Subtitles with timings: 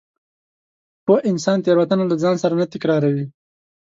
[1.05, 3.25] پوه انسان تېروتنه له ځان سره نه تکراروي.